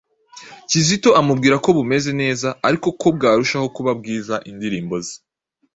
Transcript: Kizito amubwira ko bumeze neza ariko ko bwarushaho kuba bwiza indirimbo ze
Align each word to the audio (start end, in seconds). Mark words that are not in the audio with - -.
Kizito 0.69 1.09
amubwira 1.19 1.55
ko 1.63 1.69
bumeze 1.77 2.11
neza 2.21 2.47
ariko 2.67 2.87
ko 3.01 3.07
bwarushaho 3.15 3.67
kuba 3.75 3.91
bwiza 3.99 4.35
indirimbo 4.49 4.95
ze 5.05 5.15